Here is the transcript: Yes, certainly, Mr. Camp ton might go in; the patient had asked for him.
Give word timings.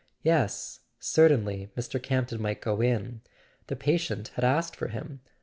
Yes, 0.23 0.79
certainly, 0.99 1.69
Mr. 1.77 2.01
Camp 2.01 2.29
ton 2.29 2.41
might 2.41 2.59
go 2.59 2.81
in; 2.81 3.21
the 3.67 3.75
patient 3.75 4.29
had 4.29 4.43
asked 4.43 4.75
for 4.75 4.87
him. 4.87 5.21